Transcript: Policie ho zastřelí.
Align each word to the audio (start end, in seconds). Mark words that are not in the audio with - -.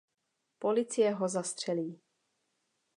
Policie 0.59 1.11
ho 1.11 1.27
zastřelí. 1.27 2.01